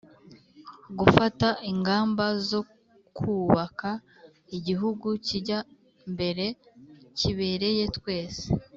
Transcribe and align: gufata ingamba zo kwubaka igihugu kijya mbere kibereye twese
gufata 0.99 1.47
ingamba 1.71 2.25
zo 2.49 2.61
kwubaka 3.15 3.89
igihugu 4.57 5.07
kijya 5.25 5.59
mbere 6.13 6.45
kibereye 7.17 7.83
twese 7.97 8.45